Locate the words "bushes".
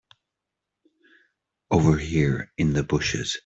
2.81-3.37